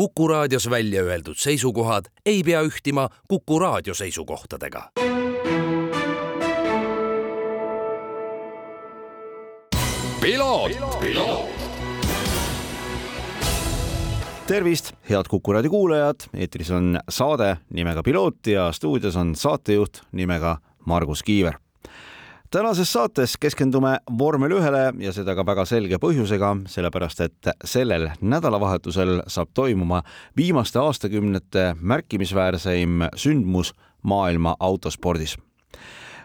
Kuku 0.00 0.28
raadios 0.28 0.70
välja 0.70 1.02
öeldud 1.02 1.36
seisukohad 1.36 2.04
ei 2.26 2.42
pea 2.42 2.62
ühtima 2.62 3.08
Kuku 3.28 3.58
raadio 3.58 3.94
seisukohtadega. 3.94 4.90
tervist, 14.46 14.92
head 15.10 15.24
Kuku 15.28 15.52
raadio 15.52 15.70
kuulajad, 15.70 16.16
eetris 16.34 16.70
on 16.70 17.00
saade 17.08 17.56
nimega 17.70 18.02
Piloot 18.02 18.46
ja 18.46 18.72
stuudios 18.72 19.16
on 19.16 19.36
saatejuht 19.36 20.00
nimega 20.12 20.56
Margus 20.86 21.22
Kiiver 21.22 21.54
tänases 22.50 22.92
saates 22.92 23.36
keskendume 23.36 23.98
vormel 24.18 24.52
ühele 24.58 24.82
ja 24.98 25.12
seda 25.14 25.34
ka 25.38 25.44
väga 25.46 25.64
selge 25.68 25.98
põhjusega, 26.02 26.50
sellepärast 26.70 27.22
et 27.26 27.50
sellel 27.64 28.08
nädalavahetusel 28.20 29.22
saab 29.30 29.52
toimuma 29.54 30.02
viimaste 30.36 30.78
aastakümnete 30.82 31.74
märkimisväärseim 31.80 33.06
sündmus 33.14 33.74
maailma 34.02 34.56
autospordis. 34.60 35.36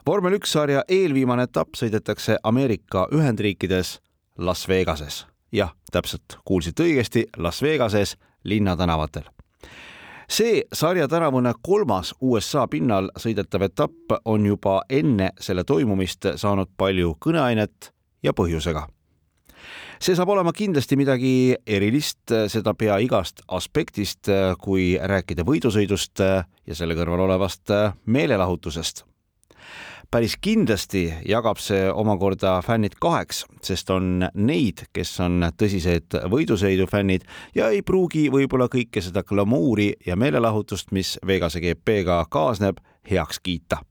vormel 0.07 0.33
üks 0.39 0.51
sarja 0.51 0.83
eelviimane 0.87 1.43
etapp 1.43 1.75
sõidetakse 1.75 2.37
Ameerika 2.43 3.07
Ühendriikides 3.11 3.99
Las 4.37 4.67
Vegases. 4.67 5.27
jah, 5.51 5.75
täpselt 5.91 6.39
kuulsite 6.45 6.83
õigesti, 6.83 7.25
Las 7.37 7.61
Vegases 7.61 8.17
linnatänavatel 8.43 9.23
see 10.29 10.63
sarja 10.73 11.07
tänavune 11.07 11.53
kolmas 11.61 12.13
USA 12.21 12.67
pinnal 12.67 13.09
sõidetav 13.19 13.67
etapp 13.69 14.17
on 14.25 14.45
juba 14.45 14.81
enne 14.89 15.31
selle 15.39 15.63
toimumist 15.63 16.27
saanud 16.35 16.71
palju 16.77 17.15
kõneainet 17.25 17.91
ja 18.23 18.33
põhjusega. 18.33 18.87
see 19.99 20.15
saab 20.15 20.29
olema 20.29 20.51
kindlasti 20.53 20.95
midagi 20.95 21.55
erilist, 21.67 22.31
seda 22.47 22.73
pea 22.73 22.97
igast 22.99 23.41
aspektist, 23.47 24.29
kui 24.61 24.97
rääkida 25.01 25.43
võidusõidust 25.43 26.19
ja 26.19 26.75
selle 26.75 26.95
kõrval 26.95 27.25
olevast 27.29 27.71
meelelahutusest 28.05 29.05
päris 30.15 30.37
kindlasti 30.39 31.09
jagab 31.27 31.59
see 31.59 31.89
omakorda 31.91 32.53
fännid 32.63 32.93
kaheks, 33.03 33.41
sest 33.67 33.89
on 33.91 34.23
neid, 34.47 34.85
kes 34.95 35.09
on 35.25 35.43
tõsised 35.59 36.15
võidusõidufännid 36.31 37.25
ja 37.57 37.67
ei 37.73 37.81
pruugi 37.83 38.29
võib-olla 38.31 38.69
kõike 38.71 39.03
seda 39.03 39.25
glamuuri 39.27 39.89
ja 40.07 40.15
meelelahutust, 40.15 40.93
mis 40.95 41.17
Vegase 41.27 41.59
GP-ga 41.59 42.21
kaasneb, 42.31 42.79
heaks 43.11 43.41
kiita. 43.43 43.81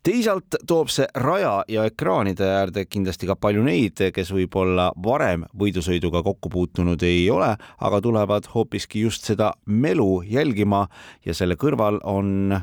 Teisalt 0.00 0.56
toob 0.64 0.88
see 0.88 1.04
raja 1.12 1.58
ja 1.68 1.84
ekraanide 1.84 2.48
äärde 2.56 2.86
kindlasti 2.88 3.28
ka 3.28 3.36
palju 3.36 3.60
neid, 3.66 4.00
kes 4.16 4.32
võib-olla 4.32 4.88
varem 5.04 5.44
võidusõiduga 5.52 6.24
kokku 6.24 6.48
puutunud 6.48 7.04
ei 7.04 7.26
ole, 7.28 7.52
aga 7.60 8.00
tulevad 8.00 8.48
hoopiski 8.54 9.04
just 9.04 9.28
seda 9.28 9.52
melu 9.66 10.22
jälgima 10.24 10.86
ja 11.28 11.36
selle 11.36 11.60
kõrval 11.60 12.00
on 12.08 12.62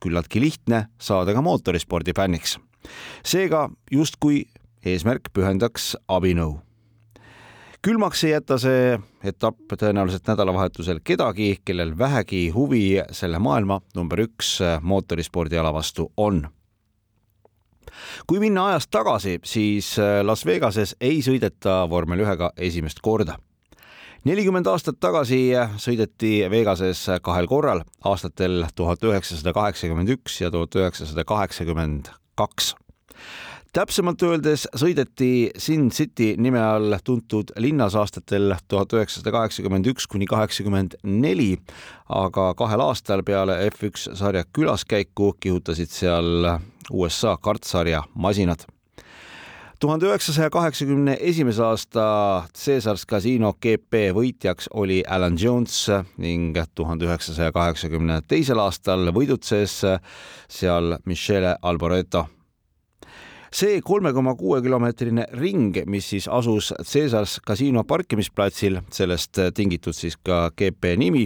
küllaltki 0.00 0.40
lihtne 0.40 0.86
saada 1.00 1.34
ka 1.34 1.42
mootorispordi 1.42 2.12
fänniks. 2.16 2.58
seega 3.24 3.68
justkui 3.92 4.44
eesmärk 4.84 5.30
pühendaks 5.32 5.96
abinõu. 6.08 6.60
külmaks 7.82 8.24
ei 8.24 8.30
jäta 8.30 8.58
see 8.58 8.98
etapp 9.24 9.72
tõenäoliselt 9.72 10.26
nädalavahetusel 10.28 11.00
kedagi, 11.04 11.58
kellel 11.64 11.98
vähegi 11.98 12.48
huvi 12.50 13.02
selle 13.10 13.38
maailma 13.38 13.80
number 13.94 14.20
üks 14.20 14.58
mootorispordiala 14.82 15.72
vastu 15.72 16.12
on 16.16 16.48
kui 18.26 18.38
minna 18.40 18.66
ajas 18.66 18.88
tagasi, 18.88 19.38
siis 19.44 19.96
Las 20.22 20.46
Vegases 20.46 20.96
ei 21.00 21.20
sõideta 21.22 21.84
vormel 21.90 22.22
ühega 22.24 22.52
esimest 22.56 23.00
korda 23.02 23.36
nelikümmend 24.28 24.68
aastat 24.68 24.98
tagasi 25.00 25.40
sõideti 25.80 26.44
Vegases 26.52 27.06
kahel 27.24 27.48
korral, 27.50 27.84
aastatel 28.04 28.66
tuhat 28.76 29.04
üheksasada 29.04 29.54
kaheksakümmend 29.56 30.12
üks 30.16 30.40
ja 30.42 30.50
tuhat 30.52 30.76
üheksasada 30.76 31.24
kaheksakümmend 31.24 32.12
kaks. 32.38 32.74
Täpsemalt 33.70 34.22
öeldes 34.26 34.64
sõideti 34.74 35.52
Sin 35.62 35.92
City 35.94 36.32
nime 36.42 36.58
all 36.58 36.96
tuntud 37.06 37.52
linnas 37.62 37.94
aastatel 37.94 38.56
tuhat 38.68 38.96
üheksasada 38.98 39.30
kaheksakümmend 39.36 39.86
üks 39.92 40.08
kuni 40.10 40.26
kaheksakümmend 40.26 40.98
neli, 41.06 41.54
aga 42.08 42.50
kahel 42.58 42.82
aastal 42.82 43.22
peale 43.22 43.60
F1 43.70 44.18
sarja 44.18 44.42
külaskäiku 44.52 45.36
kihutasid 45.40 45.94
seal 45.94 46.50
USA 46.90 47.36
kartsarja 47.38 48.02
masinad 48.14 48.66
tuhande 49.80 50.06
üheksasaja 50.06 50.50
kaheksakümne 50.50 51.16
esimese 51.20 51.62
aasta 51.64 52.02
Caesars 52.64 53.06
Casino 53.08 53.54
GP 53.62 54.10
võitjaks 54.12 54.68
oli 54.76 55.00
Alan 55.08 55.38
Jones 55.40 55.86
ning 56.20 56.58
tuhande 56.74 57.08
üheksasaja 57.08 57.52
kaheksakümne 57.56 58.20
teisel 58.28 58.60
aastal 58.60 59.08
võidutses 59.16 59.78
seal 60.52 60.98
Michele 61.08 61.56
Alboreto. 61.62 62.26
See 63.50 63.80
kolme 63.82 64.12
koma 64.12 64.36
kuue 64.38 64.60
kilomeetrine 64.62 65.24
ring, 65.32 65.80
mis 65.90 66.12
siis 66.12 66.28
asus 66.28 66.74
Caesars 66.84 67.40
kasiino 67.40 67.82
parkimisplatsil, 67.82 68.82
sellest 68.92 69.40
tingitud 69.56 69.96
siis 69.96 70.20
ka 70.20 70.50
GP 70.54 70.94
nimi, 71.00 71.24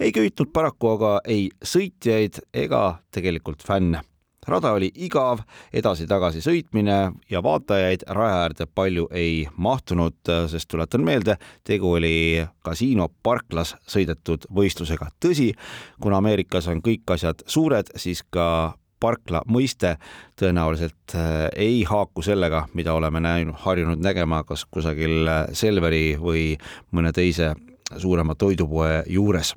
ei 0.00 0.14
köitnud 0.14 0.54
paraku 0.54 0.94
aga 0.94 1.16
ei 1.26 1.50
sõitjaid 1.74 2.46
ega 2.54 2.86
tegelikult 3.12 3.66
fänne 3.66 4.06
rada 4.46 4.72
oli 4.76 4.90
igav, 4.94 5.42
edasi-tagasi 5.72 6.42
sõitmine 6.44 6.98
ja 7.30 7.42
vaatajaid 7.42 8.06
raja 8.16 8.40
äärde 8.44 8.66
palju 8.66 9.08
ei 9.10 9.46
mahtunud, 9.56 10.18
sest 10.50 10.68
tuletan 10.70 11.04
meelde, 11.06 11.36
tegu 11.64 11.92
oli 11.98 12.46
kasiino 12.64 13.08
parklas 13.22 13.76
sõidetud 13.86 14.48
võistlusega. 14.54 15.10
tõsi, 15.20 15.52
kuna 16.00 16.18
Ameerikas 16.22 16.68
on 16.68 16.82
kõik 16.82 17.04
asjad 17.14 17.42
suured, 17.46 17.90
siis 17.96 18.22
ka 18.30 18.76
parkla 19.00 19.42
mõiste 19.48 19.96
tõenäoliselt 20.40 21.14
äh, 21.14 21.48
ei 21.56 21.84
haaku 21.84 22.22
sellega, 22.22 22.64
mida 22.74 22.94
oleme 22.96 23.20
näinud, 23.20 23.54
harjunud 23.66 24.00
nägema 24.02 24.42
kas 24.44 24.64
kusagil 24.64 25.28
Selveri 25.52 26.16
või 26.20 26.56
mõne 26.96 27.12
teise 27.12 27.52
suurema 27.96 28.34
toidupoe 28.34 29.02
juures 29.06 29.54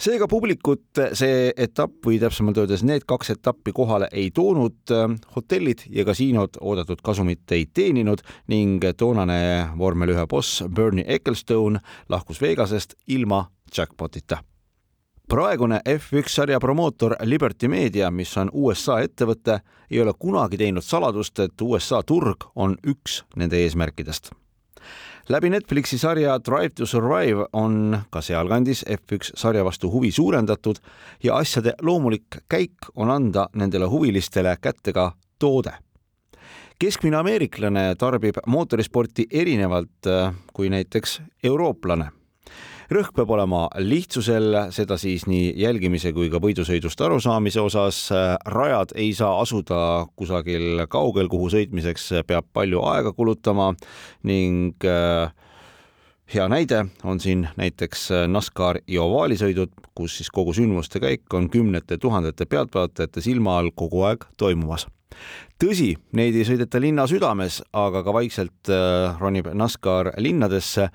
seega 0.00 0.26
publikut 0.30 1.00
see 1.16 1.50
etapp 1.60 2.06
või 2.06 2.18
täpsemalt 2.22 2.60
öeldes 2.62 2.82
need 2.86 3.04
kaks 3.08 3.34
etappi 3.34 3.72
kohale 3.76 4.08
ei 4.12 4.30
toonud, 4.34 4.92
hotellid 5.36 5.84
ja 5.92 6.04
kasiinod 6.08 6.56
oodatud 6.60 7.02
kasumit 7.04 7.52
ei 7.52 7.66
teeninud 7.66 8.22
ning 8.52 8.84
toonane 8.96 9.40
vormel 9.78 10.14
ühe 10.14 10.26
boss 10.30 10.62
Bernie 10.68 11.04
Ecclestone 11.06 11.82
lahkus 12.08 12.40
Vegasest 12.40 12.96
ilma 13.08 13.44
jackpotita. 13.76 14.40
Praegune 15.30 15.78
F1 15.86 16.26
sarja 16.26 16.58
promootor 16.58 17.14
Liberty 17.22 17.68
Media, 17.68 18.10
mis 18.10 18.32
on 18.40 18.48
USA 18.52 18.98
ettevõte, 19.04 19.60
ei 19.90 20.00
ole 20.02 20.16
kunagi 20.18 20.58
teinud 20.58 20.82
saladust, 20.82 21.38
et 21.38 21.62
USA 21.62 22.02
turg 22.02 22.48
on 22.56 22.74
üks 22.82 23.20
nende 23.36 23.60
eesmärkidest 23.62 24.32
läbi 25.30 25.50
Netflixi 25.50 25.98
sarja 25.98 26.38
Drive 26.38 26.74
to 26.74 26.86
Survive 26.86 27.46
on 27.52 27.98
ka 28.10 28.20
sealkandis 28.22 28.82
F1 28.88 29.30
sarja 29.38 29.64
vastu 29.64 29.90
huvi 29.90 30.10
suurendatud 30.10 30.80
ja 31.22 31.36
asjade 31.36 31.74
loomulik 31.82 32.40
käik 32.48 32.90
on 32.96 33.10
anda 33.10 33.46
nendele 33.54 33.86
huvilistele 33.86 34.56
kätte 34.60 34.92
ka 34.92 35.12
toode. 35.38 35.72
keskmine 36.78 37.16
ameeriklane 37.16 37.94
tarbib 37.98 38.36
mootorisporti 38.46 39.26
erinevalt 39.30 40.06
äh, 40.06 40.34
kui 40.52 40.70
näiteks 40.70 41.22
eurooplane 41.44 42.10
rõhk 42.90 43.14
peab 43.14 43.30
olema 43.30 43.64
lihtsusel, 43.78 44.56
seda 44.74 44.96
siis 44.98 45.26
nii 45.30 45.52
jälgimise 45.60 46.12
kui 46.16 46.30
ka 46.30 46.40
võidusõidust 46.42 47.00
arusaamise 47.06 47.62
osas. 47.62 48.00
rajad 48.46 48.94
ei 48.94 49.12
saa 49.14 49.40
asuda 49.40 50.06
kusagil 50.16 50.86
kaugel, 50.90 51.28
kuhu 51.28 51.50
sõitmiseks 51.50 52.10
peab 52.26 52.50
palju 52.52 52.82
aega 52.90 53.12
kulutama 53.12 53.72
ning 54.26 54.84
äh, 54.84 55.30
hea 56.34 56.48
näide 56.48 56.84
on 57.04 57.20
siin 57.20 57.48
näiteks 57.56 58.10
NASCAR 58.28 58.82
ja 58.86 59.02
ovaalisõidud, 59.02 59.70
kus 59.94 60.18
siis 60.18 60.30
kogu 60.30 60.52
sündmuste 60.52 61.00
käik 61.00 61.34
on 61.34 61.50
kümnete 61.50 61.98
tuhandete 61.98 62.46
pealtvaatajate 62.46 63.20
silma 63.20 63.58
all 63.58 63.70
kogu 63.74 64.02
aeg 64.06 64.26
toimumas 64.36 64.86
tõsi, 65.60 65.94
neid 66.16 66.36
ei 66.38 66.46
sõideta 66.46 66.80
linna 66.80 67.04
südames, 67.10 67.60
aga 67.76 68.02
ka 68.06 68.14
vaikselt 68.14 68.70
äh, 68.72 69.18
ronib 69.20 69.50
NASCAR 69.54 70.14
linnadesse, 70.22 70.88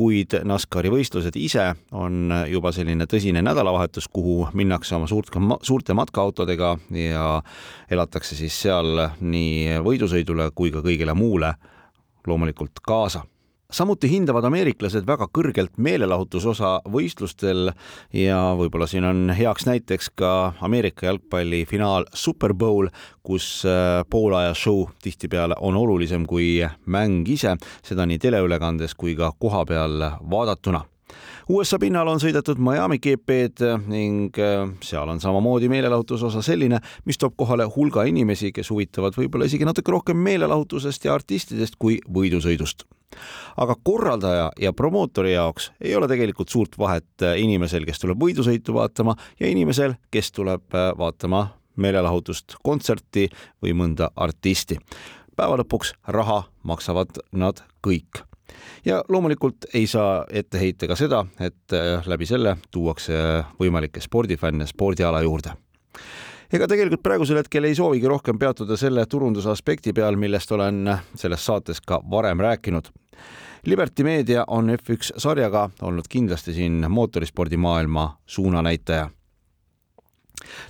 kuid 0.00 0.32
NASCARi 0.48 0.88
võistlused 0.92 1.36
ise 1.36 1.66
on 1.92 2.32
juba 2.48 2.72
selline 2.72 3.04
tõsine 3.10 3.42
nädalavahetus, 3.44 4.06
kuhu 4.08 4.46
minnakse 4.56 4.96
oma 4.96 5.08
suurt, 5.10 5.34
suurte 5.66 5.96
matkaautodega 5.96 6.70
ja 6.96 7.26
elatakse 7.92 8.38
siis 8.38 8.56
seal 8.62 9.04
nii 9.20 9.82
võidusõidule 9.84 10.48
kui 10.56 10.72
ka 10.72 10.80
kõigele 10.86 11.12
muule 11.16 11.52
loomulikult 12.26 12.80
kaasa 12.86 13.26
samuti 13.70 14.10
hindavad 14.10 14.44
ameeriklased 14.48 15.06
väga 15.06 15.28
kõrgelt 15.32 15.78
meelelahutusosa 15.78 16.80
võistlustel 16.90 17.70
ja 18.16 18.38
võib-olla 18.58 18.88
siin 18.90 19.06
on 19.06 19.30
heaks 19.36 19.66
näiteks 19.68 20.10
ka 20.18 20.32
Ameerika 20.60 21.06
jalgpalli 21.06 21.64
finaal 21.70 22.06
Super 22.14 22.54
Bowl, 22.54 22.90
kus 23.22 23.62
äh, 23.68 24.02
poolaja 24.10 24.54
show 24.54 24.86
tihtipeale 25.02 25.58
on 25.60 25.78
olulisem 25.78 26.26
kui 26.26 26.58
mäng 26.86 27.28
ise, 27.28 27.56
seda 27.86 28.06
nii 28.06 28.18
teleülekandes 28.18 28.96
kui 28.98 29.16
ka 29.18 29.32
kohapeal 29.38 30.10
vaadatuna. 30.30 30.84
USA 31.50 31.80
pinnal 31.82 32.06
on 32.06 32.20
sõidetud 32.22 32.60
Miami 32.62 33.00
GP-d 33.02 33.74
ning 33.90 34.38
äh, 34.38 34.68
seal 34.86 35.10
on 35.10 35.22
samamoodi 35.22 35.70
meelelahutuse 35.70 36.30
osa 36.30 36.42
selline, 36.46 36.78
mis 37.06 37.18
toob 37.18 37.34
kohale 37.38 37.66
hulga 37.70 38.06
inimesi, 38.10 38.52
kes 38.54 38.70
huvitavad 38.70 39.18
võib-olla 39.18 39.50
isegi 39.50 39.66
natuke 39.66 39.94
rohkem 39.94 40.18
meelelahutusest 40.26 41.06
ja 41.06 41.14
artistidest 41.18 41.78
kui 41.78 41.98
võidusõidust 42.06 42.86
aga 43.56 43.76
korraldaja 43.84 44.50
ja 44.60 44.72
promootori 44.72 45.32
jaoks 45.32 45.70
ei 45.80 45.94
ole 45.96 46.08
tegelikult 46.08 46.48
suurt 46.48 46.78
vahet 46.78 47.22
äh, 47.22 47.38
inimesel, 47.42 47.86
kes 47.88 48.02
tuleb 48.02 48.20
võidusõitu 48.22 48.74
vaatama 48.76 49.16
ja 49.40 49.50
inimesel, 49.50 49.96
kes 50.10 50.32
tuleb 50.32 50.74
äh, 50.74 50.90
vaatama 50.98 51.46
meelelahutust, 51.80 52.58
kontserti 52.62 53.28
või 53.62 53.74
mõnda 53.76 54.10
artisti. 54.16 54.78
päeva 55.36 55.56
lõpuks 55.56 55.94
raha 56.06 56.42
maksavad 56.62 57.22
nad 57.32 57.62
kõik 57.86 58.24
ja 58.84 59.02
loomulikult 59.08 59.70
ei 59.74 59.86
saa 59.86 60.24
ette 60.30 60.58
heita 60.58 60.86
ka 60.86 60.96
seda, 60.96 61.24
et 61.40 61.72
äh, 61.72 62.06
läbi 62.06 62.26
selle 62.26 62.56
tuuakse 62.70 63.44
võimalikke 63.60 64.00
spordifänne 64.00 64.66
spordiala 64.66 65.22
juurde 65.22 65.54
ega 66.52 66.66
tegelikult 66.66 67.02
praegusel 67.02 67.40
hetkel 67.40 67.68
ei 67.68 67.74
soovigi 67.74 68.08
rohkem 68.10 68.38
peatuda 68.38 68.76
selle 68.76 69.06
turunduse 69.06 69.50
aspekti 69.50 69.92
peal, 69.92 70.16
millest 70.16 70.52
olen 70.52 70.96
selles 71.14 71.46
saates 71.46 71.80
ka 71.80 72.00
varem 72.10 72.40
rääkinud. 72.40 72.90
Liberty 73.66 74.04
Media 74.04 74.44
on 74.48 74.70
F1 74.72 75.14
sarjaga 75.20 75.68
olnud 75.82 76.08
kindlasti 76.08 76.52
siin 76.56 76.84
mootorispordimaailma 76.88 78.16
suunanäitaja 78.26 79.10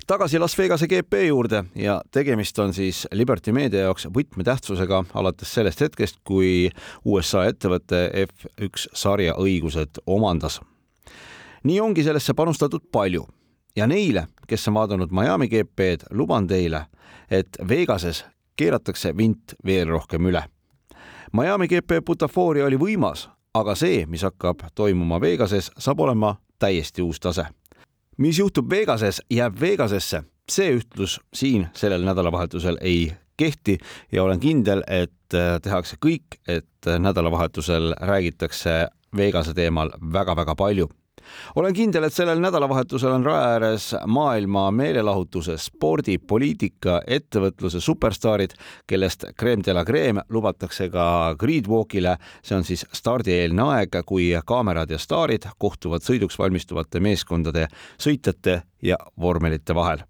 tagasi 0.07 0.39
Las 0.39 0.57
Vegase 0.57 0.87
GP 0.87 1.13
juurde 1.27 1.63
ja 1.75 2.01
tegemist 2.11 2.59
on 2.59 2.73
siis 2.73 3.07
Liberty 3.11 3.51
Media 3.51 3.79
jaoks 3.79 4.07
võtmetähtsusega 4.13 5.03
alates 5.13 5.53
sellest 5.53 5.81
hetkest, 5.81 6.19
kui 6.23 6.69
USA 7.05 7.45
ettevõte 7.47 8.09
F1 8.25 8.89
sarja 8.93 9.35
õigused 9.39 10.01
omandas. 10.05 10.59
nii 11.63 11.79
ongi 11.79 12.03
sellesse 12.03 12.33
panustatud 12.33 12.81
palju 12.91 13.27
ja 13.75 13.87
neile, 13.87 14.27
kes 14.47 14.67
on 14.67 14.73
vaadanud 14.73 15.11
Miami 15.11 15.47
GP-d, 15.47 16.11
luban 16.11 16.47
teile, 16.47 16.85
et 17.31 17.57
Vegases 17.67 18.25
keeratakse 18.55 19.17
vint 19.17 19.55
veel 19.65 19.87
rohkem 19.87 20.25
üle. 20.25 20.43
Miami 21.33 21.67
GP 21.67 22.01
butafooria 22.05 22.65
oli 22.65 22.79
võimas, 22.79 23.29
aga 23.53 23.75
see, 23.75 24.05
mis 24.07 24.23
hakkab 24.27 24.65
toimuma 24.75 25.21
Vegases, 25.21 25.71
saab 25.77 25.99
olema 25.99 26.35
täiesti 26.59 27.01
uus 27.01 27.19
tase. 27.19 27.45
mis 28.17 28.39
juhtub 28.39 28.69
Vegases, 28.69 29.21
jääb 29.29 29.59
Vegasesse. 29.59 30.23
see 30.51 30.73
ütlus 30.75 31.19
siin 31.33 31.67
sellel 31.73 32.03
nädalavahetusel 32.03 32.77
ei 32.81 33.13
kehti 33.37 33.77
ja 34.11 34.23
olen 34.23 34.39
kindel, 34.39 34.83
et 34.87 35.33
tehakse 35.61 35.95
kõik, 36.05 36.41
et 36.47 36.85
nädalavahetusel 36.99 37.93
räägitakse 38.01 38.87
Vegase 39.17 39.53
teemal 39.53 39.91
väga-väga 40.13 40.55
palju 40.55 40.89
olen 41.55 41.73
kindel, 41.73 42.03
et 42.03 42.13
sellel 42.13 42.39
nädalavahetusel 42.41 43.11
on 43.11 43.25
raja 43.25 43.49
ääres 43.55 43.87
maailma 44.07 44.67
meelelahutuse, 44.75 45.57
spordi, 45.57 46.17
poliitika, 46.17 47.01
ettevõtluse 47.07 47.81
superstaarid, 47.81 48.55
kellest 48.87 49.25
Creme 49.39 49.63
de 49.65 49.75
la 49.75 49.85
Creme 49.85 50.25
lubatakse 50.29 50.89
ka 50.89 51.35
Gridwalkile. 51.39 52.17
see 52.43 52.57
on 52.57 52.63
siis 52.63 52.85
stardieelne 52.93 53.61
aeg, 53.61 54.01
kui 54.05 54.31
kaamerad 54.45 54.89
ja 54.89 54.97
staarid 54.97 55.47
kohtuvad 55.57 56.01
sõiduks 56.01 56.39
valmistuvate 56.39 56.99
meeskondade, 56.99 57.67
sõitjate 57.97 58.61
ja 58.81 58.97
vormelite 59.19 59.75
vahel. 59.75 60.03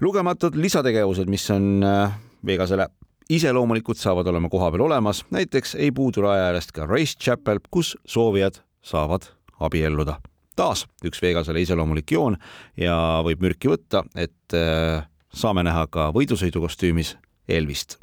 lugematud 0.00 0.54
lisategevused, 0.54 1.28
mis 1.28 1.50
on 1.50 1.82
äh, 1.82 2.12
Vegasele 2.46 2.88
iseloomulikud 3.28 3.96
saavad 3.96 4.26
olema 4.26 4.48
kohapeal 4.48 4.80
olemas, 4.80 5.24
näiteks 5.30 5.74
ei 5.74 5.92
puudu 5.92 6.22
raja 6.22 6.44
äärest 6.44 6.72
ka 6.72 6.86
Race 6.86 7.18
Chapel, 7.20 7.60
kus 7.70 7.96
soovijad 8.06 8.62
saavad 8.82 9.37
abielluda. 9.60 10.20
taas 10.56 10.86
üks 11.04 11.22
Vegasele 11.22 11.60
iseloomulik 11.62 12.10
joon 12.12 12.36
ja 12.76 13.22
võib 13.22 13.42
mürki 13.42 13.68
võtta, 13.70 14.02
et 14.16 14.54
äh, 14.54 15.06
saame 15.30 15.62
näha 15.62 15.86
ka 15.86 16.10
võidusõidukostüümis 16.14 17.16
Elvist. 17.48 17.98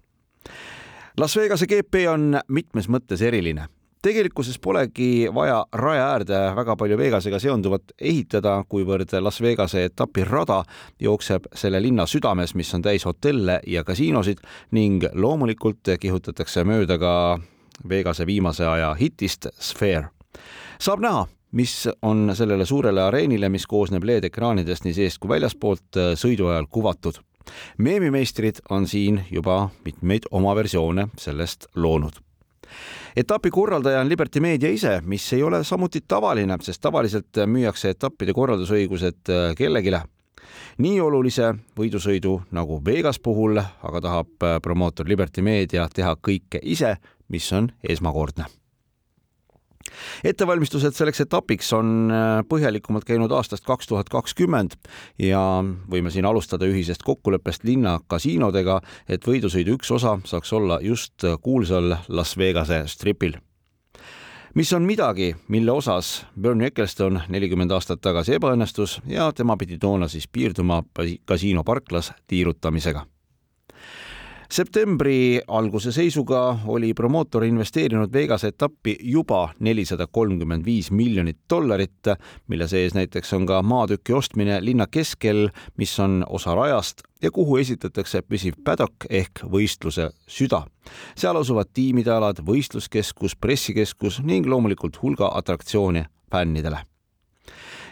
Las 1.17 1.35
Vegase 1.35 1.67
GP 1.67 2.07
on 2.11 2.39
mitmes 2.47 2.87
mõttes 2.87 3.21
eriline 3.21 3.67
tegelikkuses 4.05 4.59
polegi 4.59 5.27
vaja 5.33 5.65
raja 5.73 6.09
äärde 6.13 6.39
väga 6.55 6.75
palju 6.77 6.97
Vegasega 6.97 7.39
seonduvat 7.41 7.93
ehitada, 8.01 8.59
kuivõrd 8.69 9.15
Las 9.21 9.39
Vegase 9.41 9.87
etapirada 9.87 10.59
jookseb 11.01 11.47
selle 11.57 11.81
linna 11.81 12.05
südames, 12.05 12.53
mis 12.55 12.73
on 12.77 12.85
täis 12.85 13.05
hotelle 13.05 13.59
ja 13.67 13.83
kasiinosid 13.83 14.43
ning 14.77 15.07
loomulikult 15.13 15.95
kihutatakse 15.99 16.63
mööda 16.63 16.99
ka 17.01 17.13
Vegase 17.89 18.27
viimase 18.29 18.67
aja 18.69 18.93
hitist 18.99 19.49
Sphere. 19.59 20.11
saab 20.79 21.01
näha, 21.01 21.25
mis 21.55 21.87
on 22.01 22.29
sellele 22.35 22.65
suurele 22.65 23.01
areenile, 23.01 23.49
mis 23.49 23.67
koosneb 23.67 24.03
LED-ekraanidest 24.03 24.85
nii 24.85 24.97
seest 24.97 25.21
kui 25.23 25.31
väljaspoolt, 25.31 25.87
äh, 25.97 26.13
sõidu 26.19 26.51
ajal 26.51 26.67
kuvatud. 26.69 27.21
meemimeistrid 27.77 28.59
on 28.69 28.87
siin 28.87 29.19
juba 29.31 29.69
mitmeid 29.85 30.23
oma 30.31 30.55
versioone 30.55 31.07
sellest 31.17 31.67
loonud 31.75 32.17
etapi 33.15 33.51
korraldaja 33.51 33.99
on 34.01 34.09
Liberty 34.09 34.39
Media 34.39 34.69
ise, 34.69 35.01
mis 35.05 35.33
ei 35.33 35.43
ole 35.43 35.63
samuti 35.63 36.01
tavaline, 36.07 36.57
sest 36.61 36.81
tavaliselt 36.81 37.37
müüakse 37.45 37.93
etappide 37.93 38.33
korraldusõigused 38.33 39.29
äh, 39.29 39.55
kellelegi. 39.55 39.93
nii 40.77 40.99
olulise 41.01 41.53
võidusõidu 41.77 42.41
nagu 42.51 42.81
Vegas 42.85 43.19
puhul 43.19 43.57
aga 43.59 44.01
tahab 44.01 44.43
äh, 44.43 44.59
promootor 44.61 45.07
Liberty 45.07 45.41
Media 45.41 45.87
teha 45.93 46.15
kõike 46.15 46.59
ise, 46.63 46.97
mis 47.29 47.53
on 47.53 47.71
esmakordne 47.83 48.45
ettevalmistused 50.23 50.97
selleks 50.97 51.23
etapiks 51.25 51.71
on 51.77 52.11
äh, 52.11 52.43
põhjalikumalt 52.49 53.07
käinud 53.07 53.31
aastast 53.31 53.65
kaks 53.65 53.87
tuhat 53.91 54.09
kakskümmend 54.13 54.77
ja 55.21 55.41
võime 55.91 56.13
siin 56.13 56.25
alustada 56.25 56.67
ühisest 56.69 57.03
kokkuleppest 57.05 57.63
linna 57.67 57.97
kasiinodega, 58.07 58.81
et 59.09 59.25
võidusõidu 59.27 59.79
üks 59.79 59.91
osa 59.95 60.17
saaks 60.25 60.53
olla 60.53 60.79
just 60.81 61.25
kuulsal 61.41 61.97
Las 62.07 62.37
Vegase 62.37 62.85
stripil. 62.91 63.39
Mis 64.55 64.71
on 64.73 64.85
midagi, 64.87 65.33
mille 65.51 65.71
osas 65.71 66.25
Bernie 66.39 66.69
Ecclestone 66.71 67.25
nelikümmend 67.27 67.73
aastat 67.75 67.99
tagasi 68.01 68.37
ebaõnnestus 68.37 69.01
ja 69.11 69.27
tema 69.35 69.57
pidi 69.59 69.75
toona 69.77 70.07
siis 70.07 70.29
piirduma 70.31 70.79
kasiino 71.27 71.63
parklas 71.67 72.13
tiirutamisega 72.27 73.03
septembri 74.51 75.41
alguse 75.47 75.91
seisuga 75.91 76.57
oli 76.67 76.93
promootor 76.93 77.45
investeerinud 77.45 78.13
Vegase 78.13 78.47
etappi 78.53 78.97
juba 79.01 79.49
nelisada 79.59 80.07
kolmkümmend 80.07 80.65
viis 80.65 80.91
miljonit 80.91 81.37
dollarit, 81.49 82.11
mille 82.47 82.67
sees 82.67 82.93
näiteks 82.93 83.33
on 83.33 83.45
ka 83.45 83.61
maatüki 83.61 84.13
ostmine 84.13 84.59
linna 84.61 84.87
keskel, 84.87 85.49
mis 85.77 85.99
on 85.99 86.23
osa 86.29 86.55
rajast 86.55 87.05
ja 87.21 87.31
kuhu 87.31 87.57
esitatakse 87.57 88.21
püsiv 88.21 88.57
paddock 88.63 89.07
ehk 89.09 89.45
võistluse 89.51 90.09
süda. 90.27 90.65
seal 91.17 91.37
asuvad 91.37 91.71
tiimide 91.73 92.11
alad, 92.11 92.41
võistluskeskus, 92.45 93.35
pressikeskus 93.35 94.21
ning 94.23 94.45
loomulikult 94.45 95.01
hulga 95.01 95.31
atraktsioone 95.33 96.05
fännidele 96.31 96.85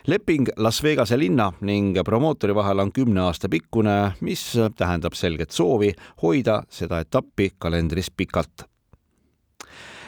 leping 0.08 0.48
Las 0.58 0.84
Vegase 0.84 1.18
linna 1.18 1.52
ning 1.62 1.98
promootori 2.06 2.56
vahel 2.56 2.80
on 2.80 2.92
kümne 2.92 3.22
aasta 3.28 3.50
pikkune, 3.50 4.14
mis 4.22 4.44
tähendab 4.76 5.16
selget 5.16 5.52
soovi 5.52 5.94
hoida 6.22 6.64
seda 6.70 7.00
etappi 7.04 7.54
kalendris 7.58 8.12
pikalt. 8.12 8.68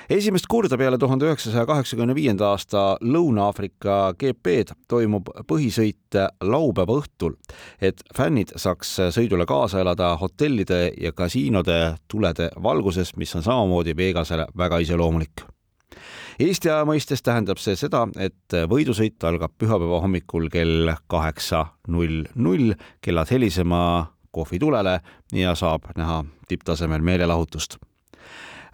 Esimest 0.09 0.45
korda 0.45 0.77
peale 0.77 0.99
tuhande 1.01 1.25
üheksasaja 1.25 1.65
kaheksakümne 1.65 2.13
viienda 2.15 2.51
aasta 2.53 2.81
Lõuna-Aafrika 3.01 4.13
GP-d 4.19 4.75
toimub 4.87 5.31
põhisõit 5.49 6.19
laupäeva 6.45 6.99
õhtul, 6.99 7.33
et 7.81 8.03
fännid 8.13 8.53
saaks 8.55 8.99
sõidule 9.15 9.47
kaasa 9.49 9.81
elada 9.81 10.11
hotellide 10.21 10.91
ja 11.01 11.09
kasiinode 11.11 11.95
tulede 12.07 12.51
valguses, 12.61 13.15
mis 13.17 13.33
on 13.35 13.47
samamoodi 13.47 13.97
Vegasele 13.97 14.45
väga 14.57 14.83
iseloomulik 14.85 15.47
Eesti 16.39 16.69
aja 16.69 16.83
mõistes 16.87 17.23
tähendab 17.23 17.61
see 17.63 17.77
seda, 17.79 18.05
et 18.19 18.55
võidusõit 18.67 19.23
algab 19.23 19.53
pühapäeva 19.57 20.01
hommikul 20.03 20.49
kell 20.51 20.91
kaheksa 21.07 21.65
null 21.87 22.25
null, 22.35 22.73
kellad 23.01 23.31
helisema 23.31 23.81
kohvitulele 24.35 24.99
ja 25.31 25.55
saab 25.55 25.93
näha 25.95 26.23
tipptasemel 26.49 27.01
meelelahutust 27.01 27.77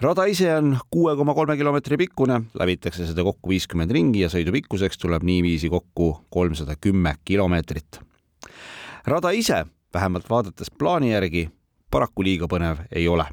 rada 0.01 0.25
ise 0.25 0.49
on 0.55 0.73
kuue 0.89 1.13
koma 1.15 1.33
kolme 1.37 1.55
kilomeetri 1.57 1.97
pikkune, 1.97 2.39
läbitakse 2.57 3.05
seda 3.05 3.23
kokku 3.23 3.51
viiskümmend 3.53 3.93
ringi 3.93 4.23
ja 4.23 4.29
sõidu 4.33 4.53
pikkuseks 4.55 4.97
tuleb 5.01 5.25
niiviisi 5.27 5.69
kokku 5.69 6.09
kolmsada 6.33 6.75
kümme 6.81 7.15
kilomeetrit. 7.25 7.99
rada 9.05 9.29
ise, 9.31 9.65
vähemalt 9.93 10.29
vaadates 10.29 10.71
plaani 10.71 11.11
järgi, 11.11 11.49
paraku 11.91 12.23
liiga 12.23 12.47
põnev 12.47 12.85
ei 12.91 13.07
ole. 13.07 13.25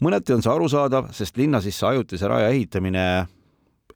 mõneti 0.00 0.32
on 0.32 0.42
see 0.42 0.52
arusaadav, 0.52 1.12
sest 1.12 1.36
linna 1.36 1.60
sisse 1.60 1.86
ajutise 1.86 2.28
raja 2.28 2.48
ehitamine 2.48 3.26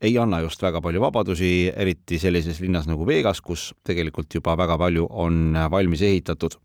ei 0.02 0.18
anna 0.18 0.40
just 0.42 0.62
väga 0.62 0.80
palju 0.82 1.00
vabadusi, 1.00 1.72
eriti 1.76 2.18
sellises 2.18 2.60
linnas 2.60 2.88
nagu 2.90 3.06
Vegas, 3.06 3.40
kus 3.40 3.70
tegelikult 3.86 4.34
juba 4.34 4.56
väga 4.58 4.78
palju 4.78 5.06
on 5.10 5.56
valmis 5.70 6.02
ehitatud 6.02 6.58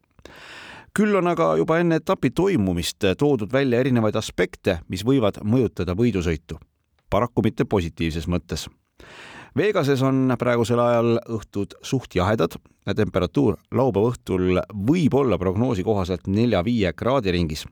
küll 0.97 1.13
on 1.13 1.29
aga 1.29 1.51
juba 1.59 1.77
enne 1.77 1.99
etapi 2.01 2.31
toimumist 2.33 3.05
toodud 3.21 3.51
välja 3.53 3.83
erinevaid 3.83 4.15
aspekte, 4.17 4.79
mis 4.89 5.03
võivad 5.05 5.37
mõjutada 5.45 5.93
võidusõitu. 5.93 6.57
paraku 7.09 7.41
mitte 7.43 7.65
positiivses 7.65 8.27
mõttes. 8.27 8.67
Vegases 9.57 10.01
on 10.01 10.33
praegusel 10.39 10.79
ajal 10.79 11.19
õhtud 11.29 11.77
suht 11.81 12.15
jahedad. 12.15 12.57
temperatuur 12.95 13.57
laupäeva 13.71 14.09
õhtul 14.09 14.61
võib 14.73 15.13
olla 15.13 15.37
prognoosi 15.37 15.83
kohaselt 15.83 16.27
nelja-viie 16.27 16.93
kraadi 16.93 17.31
ringis 17.31 17.65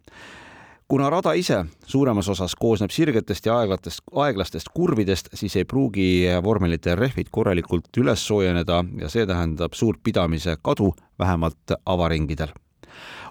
kuna 0.87 1.09
rada 1.09 1.33
ise 1.33 1.63
suuremas 1.85 2.29
osas 2.29 2.55
koosneb 2.55 2.91
sirgetest 2.93 3.45
ja 3.45 3.57
aeglatest, 3.59 4.03
aeglastest 4.13 4.69
kurvidest, 4.73 5.31
siis 5.33 5.55
ei 5.55 5.65
pruugi 5.65 6.25
vormelite 6.43 6.95
rehvid 6.95 7.31
korralikult 7.31 7.89
üles 7.97 8.27
soojeneda 8.27 8.83
ja 9.01 9.09
see 9.09 9.25
tähendab 9.25 9.73
suurt 9.73 10.03
pidamise 10.03 10.57
kadu, 10.61 10.93
vähemalt 11.19 11.77
avaringidel 11.85 12.53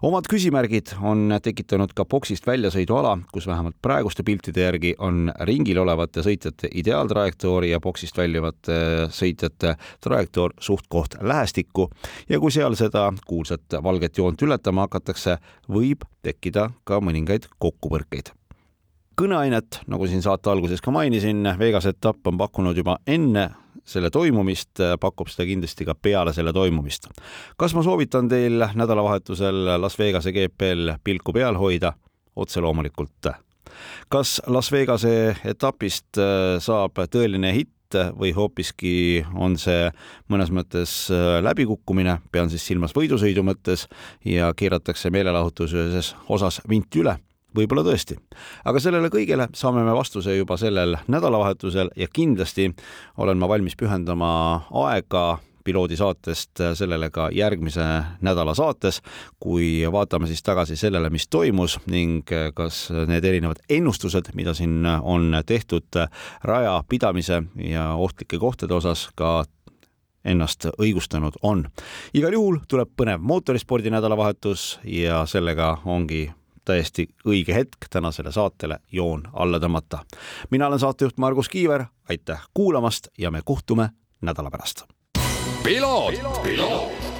omad 0.02 0.28
küsimärgid 0.30 0.94
on 1.02 1.34
tekitanud 1.42 1.94
ka 1.96 2.04
boksist 2.04 2.46
väljasõiduala, 2.46 3.16
kus 3.32 3.46
vähemalt 3.48 3.76
praeguste 3.82 4.24
piltide 4.26 4.66
järgi 4.66 4.94
on 4.98 5.32
ringil 5.48 5.78
olevate 5.82 6.24
sõitjate 6.26 6.70
ideaaltrajektoori 6.82 7.72
ja 7.72 7.80
boksist 7.80 8.18
väljuvate 8.18 8.78
sõitjate 9.14 9.74
trajektoor 10.04 10.54
suht-koht 10.60 11.18
lähestikku. 11.20 11.88
Ja 12.28 12.40
kui 12.40 12.54
seal 12.54 12.76
seda 12.78 13.10
kuulsat 13.26 13.80
valget 13.82 14.18
joont 14.18 14.42
ületama 14.42 14.88
hakatakse, 14.88 15.38
võib 15.68 16.04
tekkida 16.22 16.70
ka 16.84 17.00
mõningaid 17.00 17.48
kokkupõrkeid. 17.58 18.32
Kõneainet, 19.14 19.84
nagu 19.86 20.08
siin 20.10 20.24
saate 20.24 20.50
alguses 20.50 20.80
ka 20.82 20.90
mainisin, 20.90 21.46
Vegas 21.58 21.86
etapp 21.86 22.26
on 22.26 22.38
pakkunud 22.40 22.76
juba 22.76 22.96
enne 23.06 23.52
selle 23.84 24.10
toimumist, 24.10 24.80
pakub 25.00 25.28
seda 25.28 25.46
kindlasti 25.48 25.84
ka 25.84 25.94
peale 25.94 26.32
selle 26.32 26.52
toimumist. 26.52 27.08
kas 27.56 27.74
ma 27.74 27.82
soovitan 27.82 28.28
teil 28.28 28.64
nädalavahetusel 28.74 29.80
Las 29.80 29.98
Vegase 29.98 30.32
GP-l 30.32 30.96
pilku 31.04 31.32
peal 31.32 31.58
hoida? 31.60 31.92
otse 32.36 32.60
loomulikult. 32.60 33.30
kas 34.08 34.40
Las 34.46 34.72
Vegase 34.72 35.36
etapist 35.44 36.18
äh, 36.18 36.58
saab 36.60 36.98
tõeline 37.10 37.52
hitt 37.54 37.70
või 38.18 38.32
hoopiski 38.34 39.24
on 39.38 39.54
see 39.60 39.90
mõnes 40.32 40.50
mõttes 40.50 40.94
äh, 41.14 41.38
läbikukkumine, 41.44 42.18
pean 42.32 42.50
siis 42.50 42.66
silmas 42.66 42.94
võidusõidu 42.96 43.44
mõttes 43.46 43.86
ja 44.24 44.50
keeratakse 44.56 45.10
meelelahutuses 45.14 46.14
osas 46.28 46.60
vinti 46.68 47.04
üle 47.04 47.18
võib-olla 47.56 47.84
tõesti. 47.86 48.18
aga 48.64 48.80
sellele 48.80 49.08
kõigele 49.08 49.48
saame 49.54 49.84
me 49.84 49.94
vastuse 49.94 50.36
juba 50.36 50.56
sellel 50.56 50.96
nädalavahetusel 51.08 51.90
ja 51.96 52.06
kindlasti 52.12 52.70
olen 53.16 53.38
ma 53.38 53.48
valmis 53.48 53.76
pühendama 53.76 54.30
aega 54.70 55.38
piloodi 55.64 55.96
saatest 55.96 56.60
sellele 56.76 57.08
ka 57.10 57.30
järgmise 57.32 57.84
nädala 58.20 58.54
saates, 58.54 59.00
kui 59.40 59.80
vaatame 59.92 60.28
siis 60.28 60.42
tagasi 60.44 60.76
sellele, 60.76 61.08
mis 61.10 61.28
toimus 61.28 61.78
ning 61.86 62.28
kas 62.54 62.90
need 63.08 63.24
erinevad 63.24 63.62
ennustused, 63.70 64.28
mida 64.34 64.54
siin 64.54 64.84
on 65.02 65.32
tehtud 65.46 66.00
raja 66.44 66.82
pidamise 66.88 67.42
ja 67.56 67.94
ohtlike 67.94 68.38
kohtade 68.38 68.74
osas 68.74 69.08
ka 69.16 69.44
ennast 70.24 70.68
õigustanud 70.78 71.36
on. 71.42 71.66
igal 72.14 72.32
juhul 72.32 72.60
tuleb 72.68 72.92
põnev 72.96 73.20
mootorispordi 73.20 73.92
nädalavahetus 73.92 74.78
ja 74.84 75.24
sellega 75.28 75.78
ongi 75.84 76.26
täiesti 76.64 77.08
õige 77.26 77.54
hetk 77.54 77.88
tänasele 77.90 78.32
saatele 78.32 78.78
joon 78.92 79.22
alla 79.32 79.58
tõmmata. 79.58 79.98
mina 80.50 80.66
olen 80.66 80.78
saatejuht 80.78 81.18
Margus 81.18 81.48
Kiiver, 81.48 81.84
aitäh 82.08 82.42
kuulamast 82.54 83.08
ja 83.18 83.30
me 83.30 83.42
kohtume 83.44 83.88
nädala 84.20 84.50
pärast. 84.50 84.82
piloot, 85.62 86.14
piloot 86.42 87.13